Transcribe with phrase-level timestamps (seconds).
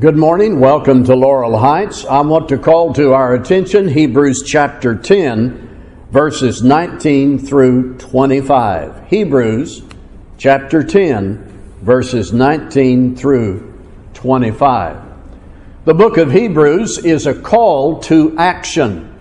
[0.00, 0.58] Good morning.
[0.58, 2.04] Welcome to Laurel Heights.
[2.04, 9.06] I want to call to our attention Hebrews chapter 10, verses 19 through 25.
[9.06, 9.84] Hebrews
[10.36, 13.72] chapter 10, verses 19 through
[14.14, 15.00] 25.
[15.84, 19.16] The book of Hebrews is a call to action.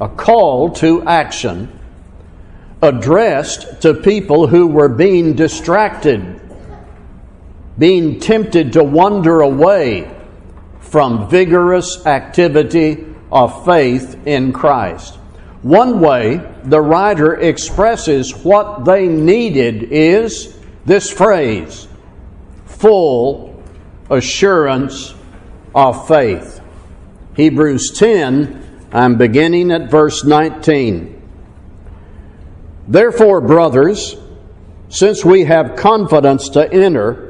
[0.00, 1.78] A call to action
[2.82, 6.39] addressed to people who were being distracted
[7.80, 10.14] being tempted to wander away
[10.80, 15.14] from vigorous activity of faith in Christ.
[15.62, 21.88] One way the writer expresses what they needed is this phrase
[22.66, 23.62] full
[24.10, 25.14] assurance
[25.74, 26.60] of faith.
[27.34, 31.16] Hebrews 10, I'm beginning at verse 19.
[32.88, 34.16] Therefore, brothers,
[34.90, 37.29] since we have confidence to enter,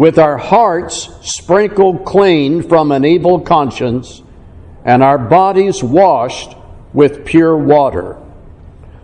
[0.00, 4.22] with our hearts sprinkled clean from an evil conscience
[4.82, 6.56] and our bodies washed
[6.94, 8.16] with pure water.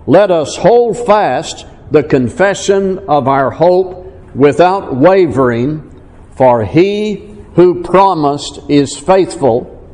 [0.07, 6.01] Let us hold fast the confession of our hope without wavering,
[6.35, 9.87] for he who promised is faithful.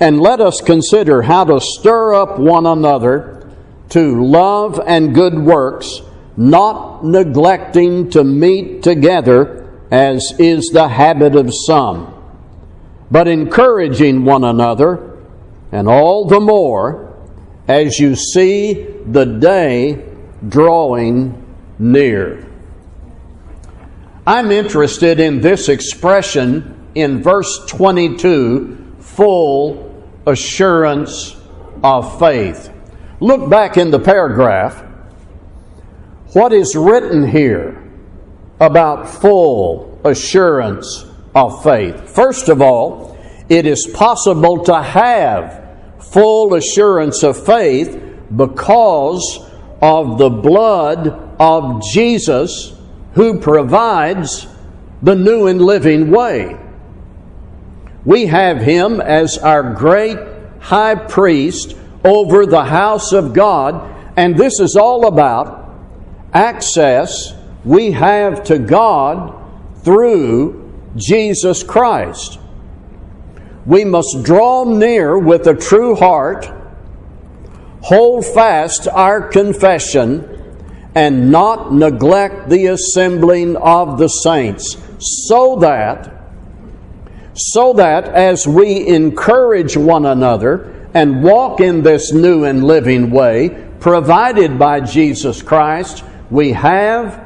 [0.00, 3.50] And let us consider how to stir up one another
[3.88, 6.02] to love and good works,
[6.36, 12.12] not neglecting to meet together as is the habit of some,
[13.10, 15.18] but encouraging one another,
[15.72, 17.16] and all the more
[17.68, 20.04] as you see the day
[20.48, 21.42] drawing
[21.78, 22.46] near.
[24.26, 31.36] I'm interested in this expression in verse 22 full assurance
[31.82, 32.72] of faith.
[33.20, 34.82] Look back in the paragraph.
[36.32, 37.85] What is written here?
[38.60, 42.08] About full assurance of faith.
[42.08, 43.18] First of all,
[43.48, 45.62] it is possible to have
[46.00, 48.00] full assurance of faith
[48.34, 49.40] because
[49.82, 51.08] of the blood
[51.38, 52.74] of Jesus
[53.14, 54.46] who provides
[55.02, 56.56] the new and living way.
[58.04, 60.18] We have him as our great
[60.60, 65.74] high priest over the house of God, and this is all about
[66.32, 67.34] access
[67.66, 69.34] we have to God
[69.82, 72.38] through Jesus Christ.
[73.66, 76.48] We must draw near with a true heart,
[77.82, 80.32] hold fast our confession,
[80.94, 86.12] and not neglect the assembling of the saints, so that
[87.34, 93.68] so that as we encourage one another and walk in this new and living way
[93.78, 97.25] provided by Jesus Christ, we have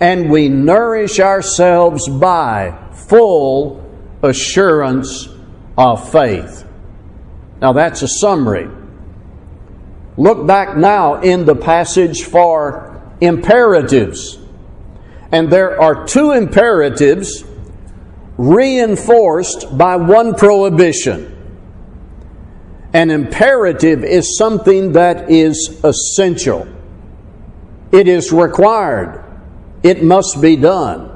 [0.00, 3.82] and we nourish ourselves by full
[4.22, 5.28] assurance
[5.78, 6.66] of faith.
[7.60, 8.68] Now, that's a summary.
[10.16, 14.38] Look back now in the passage for imperatives.
[15.32, 17.44] And there are two imperatives
[18.38, 21.32] reinforced by one prohibition.
[22.92, 26.66] An imperative is something that is essential,
[27.92, 29.25] it is required.
[29.86, 31.12] It must be done.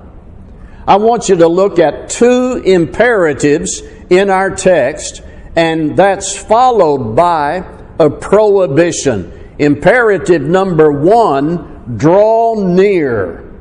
[0.86, 5.22] I want you to look at two imperatives in our text,
[5.56, 7.64] and that's followed by
[7.98, 9.32] a prohibition.
[9.58, 13.52] Imperative number one draw near.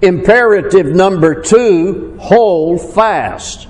[0.00, 3.66] Imperative number two hold fast.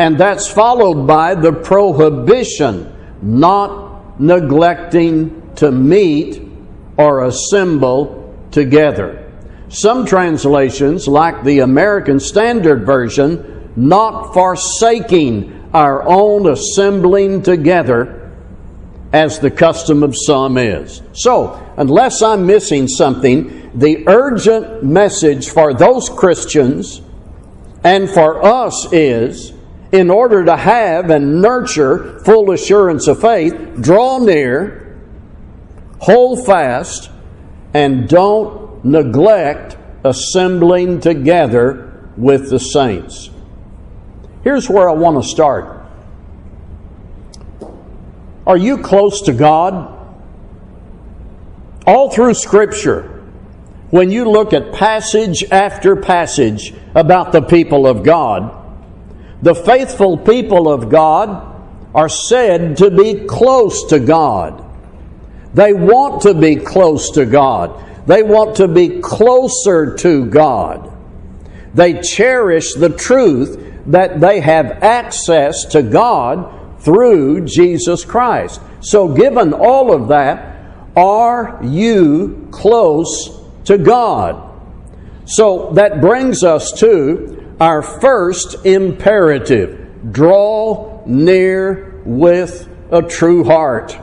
[0.00, 2.92] And that's followed by the prohibition
[3.22, 6.42] not neglecting to meet
[6.96, 8.21] or assemble
[8.52, 9.30] together.
[9.68, 18.30] Some translations, like the American Standard Version, not forsaking our own assembling together
[19.12, 21.02] as the custom of some is.
[21.12, 27.00] So, unless I'm missing something, the urgent message for those Christians
[27.84, 29.52] and for us is
[29.92, 34.98] in order to have and nurture full assurance of faith, draw near,
[36.00, 37.10] hold fast,
[37.74, 43.30] and don't neglect assembling together with the saints.
[44.42, 45.86] Here's where I want to start.
[48.46, 49.98] Are you close to God?
[51.86, 53.22] All through Scripture,
[53.90, 58.58] when you look at passage after passage about the people of God,
[59.42, 61.48] the faithful people of God
[61.94, 64.64] are said to be close to God.
[65.54, 68.06] They want to be close to God.
[68.06, 70.90] They want to be closer to God.
[71.74, 78.60] They cherish the truth that they have access to God through Jesus Christ.
[78.80, 80.52] So, given all of that,
[80.96, 84.50] are you close to God?
[85.24, 93.96] So that brings us to our first imperative draw near with a true heart.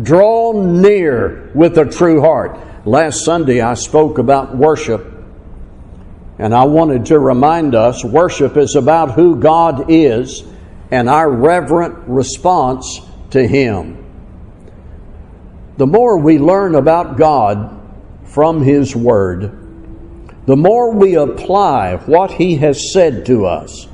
[0.00, 2.86] Draw near with a true heart.
[2.86, 5.06] Last Sunday I spoke about worship,
[6.38, 10.44] and I wanted to remind us worship is about who God is
[10.90, 13.00] and our reverent response
[13.30, 13.98] to Him.
[15.76, 17.78] The more we learn about God
[18.24, 19.58] from His Word,
[20.46, 23.86] the more we apply what He has said to us,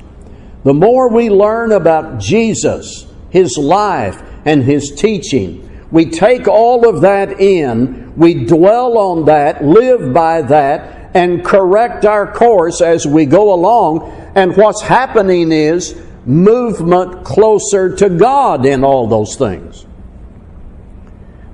[0.62, 7.00] the more we learn about Jesus, His life, and His teaching, we take all of
[7.02, 13.25] that in, we dwell on that, live by that, and correct our course as we
[13.25, 14.11] go along.
[14.35, 19.87] And what's happening is movement closer to God in all those things.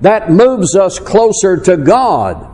[0.01, 2.51] That moves us closer to God.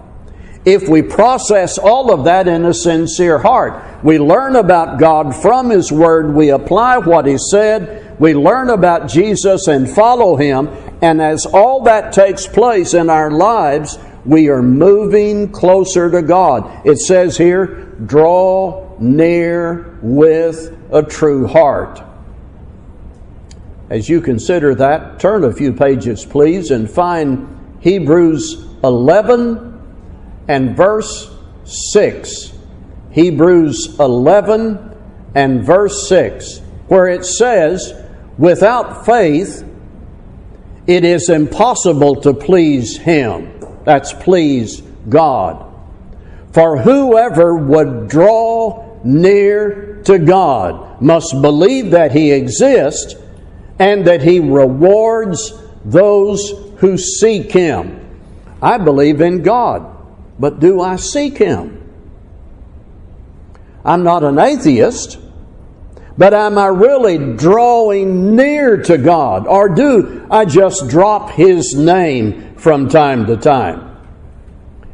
[0.64, 5.72] If we process all of that in a sincere heart, we learn about God from
[5.72, 10.70] His Word, we apply what He said, we learn about Jesus and follow Him,
[11.02, 16.86] and as all that takes place in our lives, we are moving closer to God.
[16.86, 22.04] It says here, draw near with a true heart.
[23.90, 29.82] As you consider that, turn a few pages, please, and find Hebrews 11
[30.48, 31.36] and verse
[31.66, 32.54] 6.
[33.14, 34.96] Hebrews 11
[35.34, 37.96] and verse 6, where it says,
[38.42, 39.64] Without faith,
[40.88, 43.54] it is impossible to please Him.
[43.86, 45.72] That's please God.
[46.52, 53.14] For whoever would draw near to God must believe that He exists
[53.78, 55.54] and that He rewards
[55.86, 58.00] those who seek Him.
[58.60, 59.86] I believe in God,
[60.40, 61.78] but do I seek Him?
[63.86, 65.20] I'm not an atheist,
[66.22, 69.48] but am I really drawing near to God?
[69.48, 73.98] Or do I just drop His name from time to time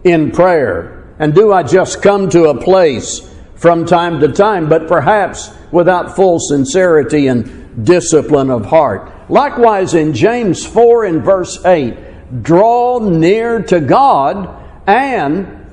[0.06, 1.14] in prayer?
[1.20, 6.16] And do I just come to a place from time to time, but perhaps without
[6.16, 9.30] full sincerity and discipline of heart.
[9.30, 14.48] Likewise, in James 4 and verse 8, draw near to God,
[14.88, 15.68] and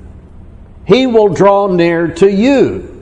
[0.84, 2.94] He will draw near to you.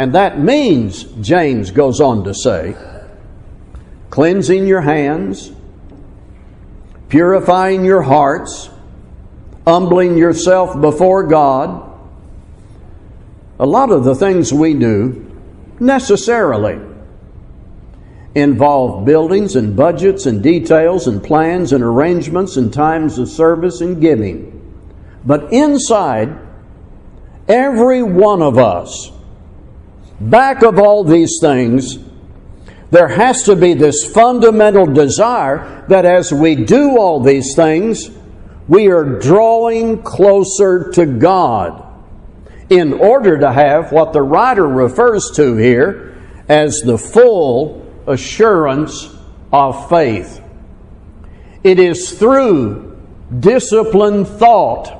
[0.00, 2.74] And that means, James goes on to say,
[4.08, 5.52] cleansing your hands,
[7.10, 8.70] purifying your hearts,
[9.66, 11.86] humbling yourself before God.
[13.58, 15.38] A lot of the things we do
[15.78, 16.80] necessarily
[18.34, 24.00] involve buildings and budgets and details and plans and arrangements and times of service and
[24.00, 24.80] giving.
[25.26, 26.38] But inside,
[27.46, 29.12] every one of us,
[30.20, 31.98] back of all these things,
[32.90, 38.10] there has to be this fundamental desire that as we do all these things,
[38.68, 41.86] we are drawing closer to God
[42.68, 49.08] in order to have what the writer refers to here as the full assurance
[49.52, 50.40] of faith.
[51.62, 52.96] It is through
[53.38, 54.96] disciplined thought,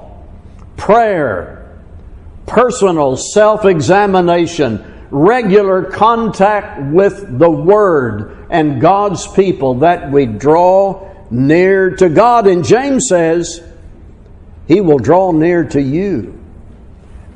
[0.77, 1.79] prayer,
[2.47, 11.97] personal self examination, regular contact with the Word and God's people that we draw near
[11.97, 12.47] to God.
[12.47, 13.63] And James says,
[14.67, 16.39] He will draw near to you.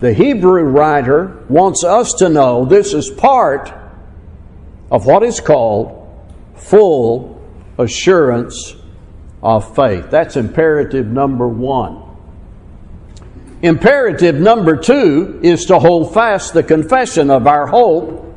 [0.00, 3.72] The Hebrew writer wants us to know this is part
[4.90, 6.00] of what is called
[6.56, 7.42] full
[7.78, 8.76] assurance
[9.42, 10.10] of faith.
[10.10, 12.03] That's imperative number one.
[13.64, 18.36] Imperative number two is to hold fast the confession of our hope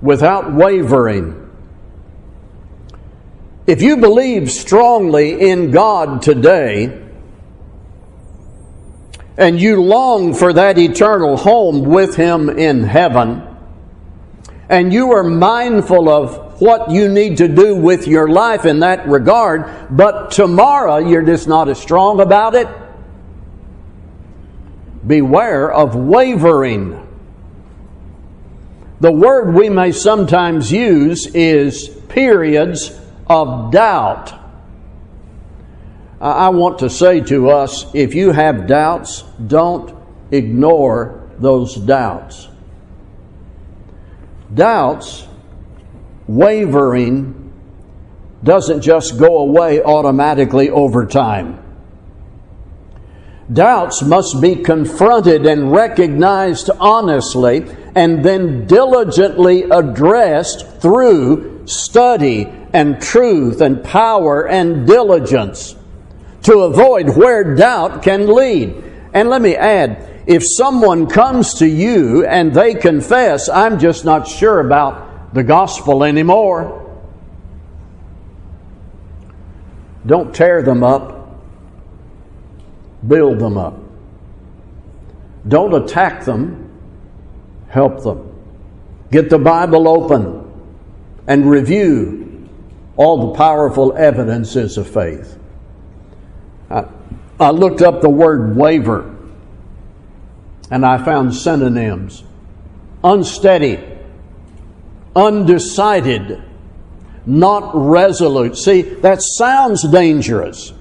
[0.00, 1.50] without wavering.
[3.66, 7.02] If you believe strongly in God today,
[9.36, 13.42] and you long for that eternal home with Him in heaven,
[14.70, 19.06] and you are mindful of what you need to do with your life in that
[19.06, 22.66] regard, but tomorrow you're just not as strong about it.
[25.06, 27.02] Beware of wavering.
[29.00, 34.32] The word we may sometimes use is periods of doubt.
[36.20, 39.94] I want to say to us if you have doubts, don't
[40.30, 42.48] ignore those doubts.
[44.52, 45.26] Doubts,
[46.26, 47.52] wavering,
[48.42, 51.62] doesn't just go away automatically over time.
[53.52, 63.60] Doubts must be confronted and recognized honestly and then diligently addressed through study and truth
[63.60, 65.76] and power and diligence
[66.42, 68.82] to avoid where doubt can lead.
[69.14, 74.26] And let me add, if someone comes to you and they confess, I'm just not
[74.26, 76.82] sure about the gospel anymore,
[80.04, 81.15] don't tear them up
[83.08, 83.78] build them up.
[85.46, 86.70] Don't attack them,
[87.68, 88.32] help them.
[89.10, 90.42] Get the Bible open
[91.26, 92.48] and review
[92.96, 95.38] all the powerful evidences of faith.
[96.70, 96.86] I,
[97.38, 99.14] I looked up the word waver
[100.70, 102.24] and I found synonyms
[103.04, 103.82] unsteady,
[105.14, 106.42] undecided,
[107.24, 108.56] not resolute.
[108.56, 110.72] See, that sounds dangerous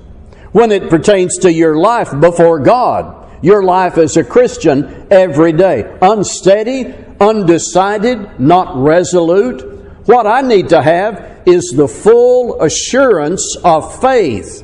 [0.56, 5.84] when it pertains to your life before God, your life as a Christian every day.
[6.02, 10.08] Unsteady, undecided, not resolute.
[10.08, 14.62] What I need to have is the full assurance of faith,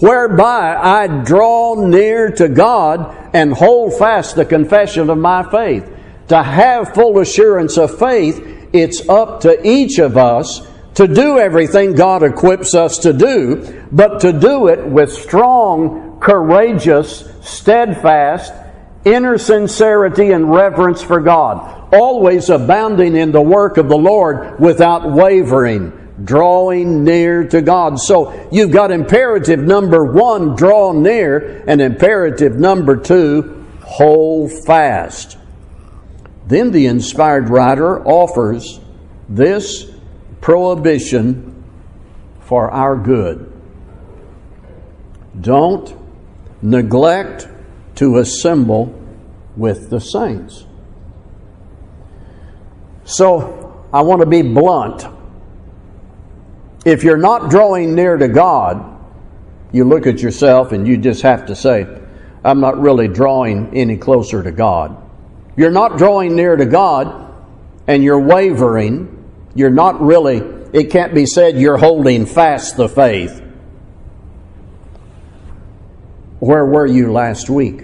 [0.00, 5.90] whereby I draw near to God and hold fast the confession of my faith.
[6.28, 10.60] To have full assurance of faith, it's up to each of us
[10.94, 17.28] to do everything God equips us to do, but to do it with strong, courageous,
[17.42, 18.52] steadfast,
[19.04, 25.10] inner sincerity and reverence for God, always abounding in the work of the Lord without
[25.10, 25.92] wavering,
[26.24, 27.98] drawing near to God.
[27.98, 35.36] So you've got imperative number one, draw near, and imperative number two, hold fast.
[36.46, 38.80] Then the inspired writer offers
[39.28, 39.90] this
[40.44, 41.64] prohibition
[42.40, 43.50] for our good.
[45.40, 45.96] Don't
[46.60, 47.48] neglect
[47.94, 48.94] to assemble
[49.56, 50.66] with the saints.
[53.06, 55.06] So, I want to be blunt.
[56.84, 59.00] If you're not drawing near to God,
[59.72, 61.86] you look at yourself and you just have to say,
[62.44, 64.94] I'm not really drawing any closer to God.
[65.56, 67.32] You're not drawing near to God
[67.86, 69.13] and you're wavering
[69.54, 70.38] you're not really,
[70.72, 73.40] it can't be said you're holding fast the faith.
[76.40, 77.82] Where were you last week?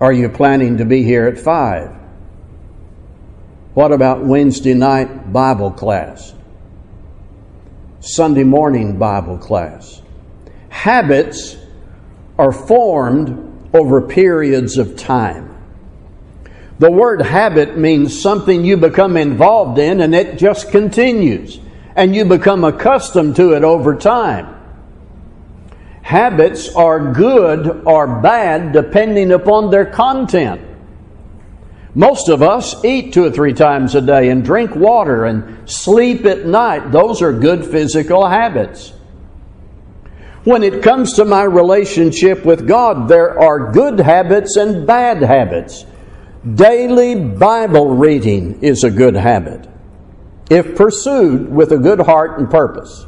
[0.00, 1.96] Are you planning to be here at 5?
[3.74, 6.34] What about Wednesday night Bible class?
[8.00, 10.02] Sunday morning Bible class?
[10.70, 11.56] Habits
[12.38, 15.49] are formed over periods of time.
[16.80, 21.60] The word habit means something you become involved in and it just continues.
[21.94, 24.56] And you become accustomed to it over time.
[26.00, 30.62] Habits are good or bad depending upon their content.
[31.94, 36.24] Most of us eat two or three times a day and drink water and sleep
[36.24, 36.92] at night.
[36.92, 38.94] Those are good physical habits.
[40.44, 45.84] When it comes to my relationship with God, there are good habits and bad habits.
[46.54, 49.68] Daily Bible reading is a good habit
[50.48, 53.06] if pursued with a good heart and purpose.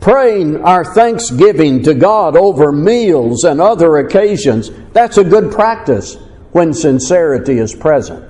[0.00, 6.16] Praying our thanksgiving to God over meals and other occasions, that's a good practice
[6.52, 8.24] when sincerity is present.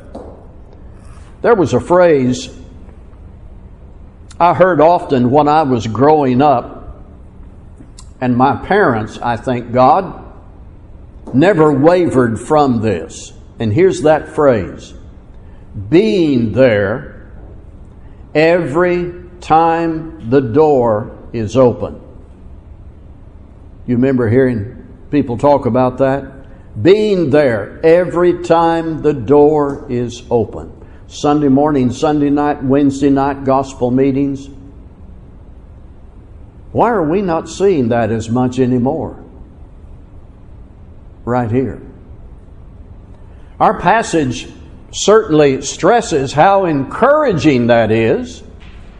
[1.43, 2.57] There was a phrase
[4.41, 7.05] I heard often when I was growing up,
[8.21, 10.25] and my parents, I thank God,
[11.35, 13.33] never wavered from this.
[13.59, 14.95] And here's that phrase
[15.89, 17.31] being there
[18.35, 22.01] every time the door is open.
[23.87, 26.83] You remember hearing people talk about that?
[26.83, 30.73] Being there every time the door is open.
[31.09, 34.49] Sunday morning, Sunday night, Wednesday night gospel meetings.
[36.73, 39.25] Why are we not seeing that as much anymore?
[41.29, 41.81] Right here.
[43.61, 44.49] Our passage
[44.91, 48.43] certainly stresses how encouraging that is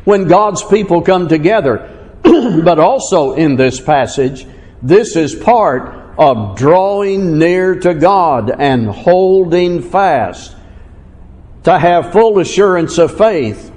[0.05, 1.95] when God's people come together.
[2.23, 4.47] but also in this passage,
[4.83, 10.57] this is part of drawing near to God and holding fast,
[11.63, 13.73] to have full assurance of faith,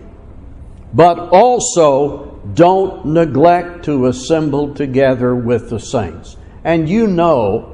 [0.93, 6.36] but also don't neglect to assemble together with the saints.
[6.63, 7.71] And you know,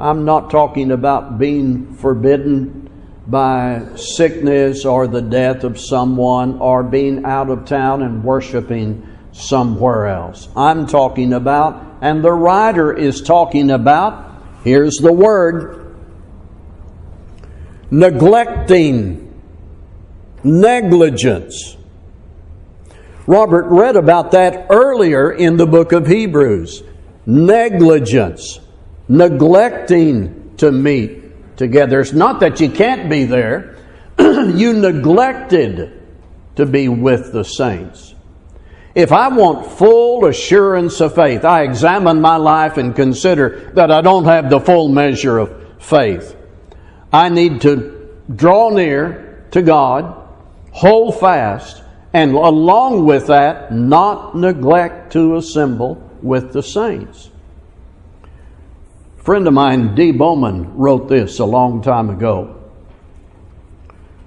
[0.00, 2.88] I'm not talking about being forbidden
[3.26, 10.06] by sickness or the death of someone or being out of town and worshiping somewhere
[10.06, 10.48] else.
[10.56, 15.94] I'm talking about, and the writer is talking about, here's the word
[17.90, 19.32] neglecting,
[20.42, 21.76] negligence.
[23.26, 26.82] Robert read about that earlier in the book of Hebrews.
[27.26, 28.60] Negligence,
[29.10, 32.00] neglecting to meet together.
[32.00, 33.76] It's not that you can't be there,
[34.18, 36.00] you neglected
[36.54, 38.14] to be with the saints.
[38.94, 44.00] If I want full assurance of faith, I examine my life and consider that I
[44.00, 46.36] don't have the full measure of faith.
[47.12, 50.28] I need to draw near to God,
[50.70, 57.30] hold fast, and along with that, not neglect to assemble with the saints.
[59.30, 60.10] Friend of mine, D.
[60.10, 62.60] Bowman, wrote this a long time ago.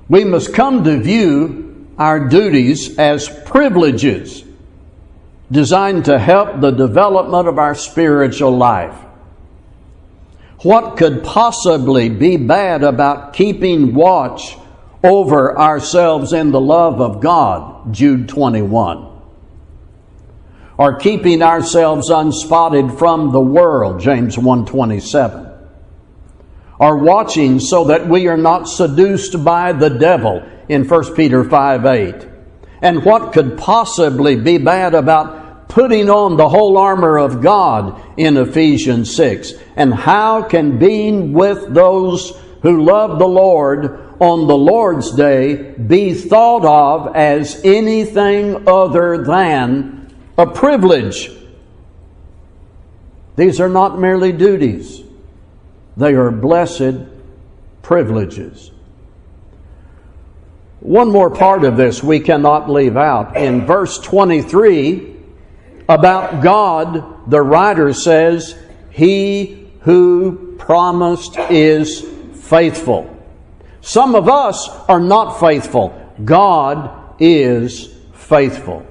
[0.07, 4.45] We must come to view our duties as privileges
[5.51, 8.95] designed to help the development of our spiritual life.
[10.59, 14.55] What could possibly be bad about keeping watch
[15.03, 17.93] over ourselves in the love of God?
[17.93, 19.12] Jude 21
[20.77, 25.51] or keeping ourselves unspotted from the world, James 127.
[26.79, 31.85] Or watching so that we are not seduced by the devil in 1 Peter 5
[31.85, 32.27] 8.
[32.81, 38.35] And what could possibly be bad about putting on the whole armor of God in
[38.35, 39.53] Ephesians 6?
[39.75, 46.13] And how can being with those who love the Lord on the Lord's day be
[46.13, 50.02] thought of as anything other than
[50.37, 51.31] a privilege.
[53.35, 55.01] These are not merely duties,
[55.97, 56.95] they are blessed
[57.81, 58.71] privileges.
[60.79, 63.37] One more part of this we cannot leave out.
[63.37, 65.15] In verse 23,
[65.87, 68.57] about God, the writer says,
[68.91, 72.01] He who promised is
[72.33, 73.09] faithful.
[73.79, 75.97] Some of us are not faithful.
[76.23, 78.85] God is faithful.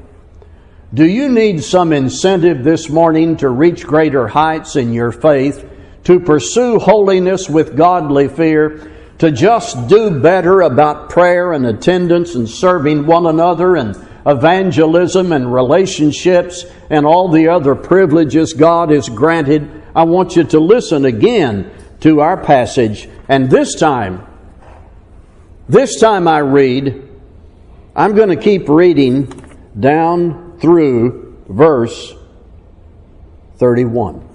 [0.94, 5.66] Do you need some incentive this morning to reach greater heights in your faith,
[6.04, 12.46] to pursue holiness with godly fear, to just do better about prayer and attendance and
[12.46, 19.70] serving one another and evangelism and relationships and all the other privileges God has granted?
[19.96, 23.08] I want you to listen again to our passage.
[23.30, 24.26] And this time,
[25.70, 27.08] this time I read,
[27.96, 29.32] I'm going to keep reading
[29.80, 32.14] down through verse
[33.56, 34.26] 31.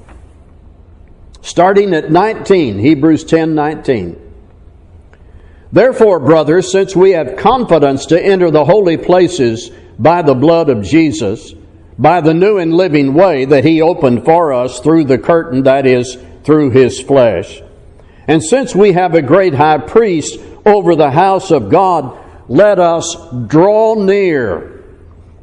[1.41, 4.23] Starting at 19, Hebrews 10 19.
[5.71, 10.83] Therefore, brothers, since we have confidence to enter the holy places by the blood of
[10.83, 11.53] Jesus,
[11.97, 15.85] by the new and living way that he opened for us through the curtain, that
[15.85, 17.61] is, through his flesh.
[18.27, 22.17] And since we have a great high priest over the house of God,
[22.49, 23.15] let us
[23.47, 24.76] draw near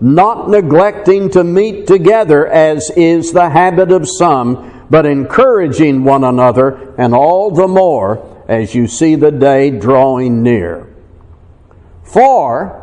[0.00, 6.94] not neglecting to meet together as is the habit of some, but encouraging one another,
[6.98, 10.86] and all the more as you see the day drawing near.
[12.04, 12.82] For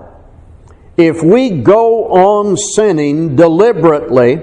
[0.97, 4.41] if we go on sinning deliberately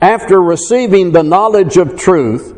[0.00, 2.56] after receiving the knowledge of truth,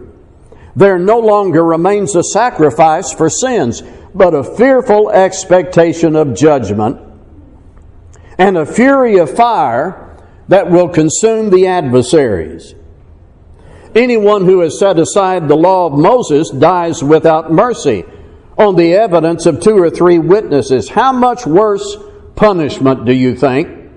[0.75, 3.83] there no longer remains a sacrifice for sins,
[4.15, 7.06] but a fearful expectation of judgment
[8.39, 10.17] and a fury of fire
[10.49, 12.75] that will consume the adversaries.
[13.95, 18.05] Anyone who has set aside the law of Moses dies without mercy
[18.59, 20.91] on the evidence of two or three witnesses.
[20.91, 21.97] How much worse
[22.35, 23.91] punishment do you think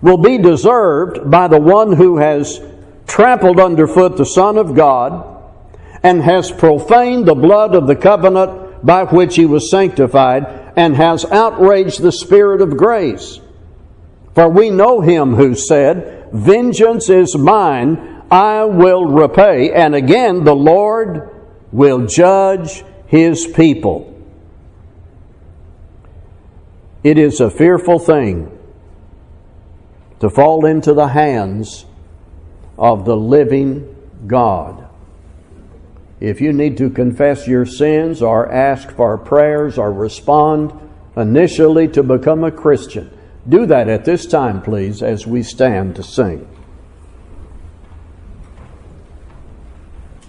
[0.00, 2.60] will be deserved by the one who has
[3.06, 5.42] trampled underfoot the Son of God
[6.02, 11.24] and has profaned the blood of the covenant by which he was sanctified and has
[11.26, 13.40] outraged the Spirit of grace.
[14.34, 19.72] For we know him who said, Vengeance is mine, I will repay.
[19.72, 21.30] And again, the Lord
[21.70, 24.10] will judge his people.
[27.04, 28.50] It is a fearful thing
[30.20, 31.84] to fall into the hands
[32.78, 33.94] of the living
[34.26, 34.83] God.
[36.24, 40.72] If you need to confess your sins or ask for prayers or respond
[41.18, 43.10] initially to become a Christian,
[43.46, 46.48] do that at this time, please, as we stand to sing.